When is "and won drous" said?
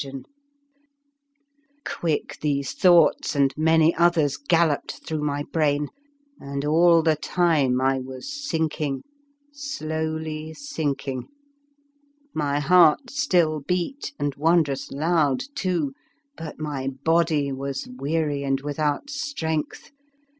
14.17-14.91